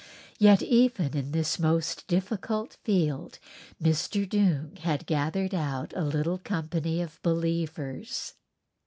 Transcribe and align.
Yet 0.39 0.63
even 0.63 1.15
in 1.15 1.31
this 1.31 1.59
most 1.59 2.07
difficult 2.07 2.75
field 2.83 3.37
Mr. 3.79 4.27
Doong 4.27 4.79
had 4.79 5.05
gathered 5.05 5.53
out 5.53 5.93
a 5.95 6.03
little 6.03 6.39
company 6.39 7.03
of 7.03 7.21
believers. 7.21 8.33